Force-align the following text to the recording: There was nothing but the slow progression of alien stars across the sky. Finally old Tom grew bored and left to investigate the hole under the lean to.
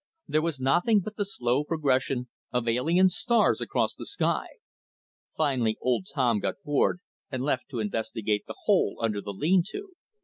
There 0.27 0.41
was 0.41 0.59
nothing 0.59 1.01
but 1.01 1.15
the 1.15 1.25
slow 1.25 1.63
progression 1.63 2.27
of 2.51 2.67
alien 2.67 3.07
stars 3.07 3.61
across 3.61 3.93
the 3.93 4.07
sky. 4.07 4.47
Finally 5.37 5.77
old 5.79 6.07
Tom 6.11 6.39
grew 6.39 6.53
bored 6.65 7.01
and 7.31 7.43
left 7.43 7.69
to 7.69 7.79
investigate 7.79 8.45
the 8.47 8.55
hole 8.65 8.97
under 8.99 9.21
the 9.21 9.29
lean 9.31 9.61
to. 9.67 9.91